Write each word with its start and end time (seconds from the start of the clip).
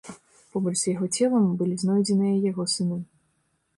Побач 0.53 0.73
з 0.83 0.93
яго 0.93 1.09
целам 1.21 1.45
былі 1.61 1.75
знойдзеныя 1.85 2.41
яго 2.51 2.67
сыны. 2.77 2.99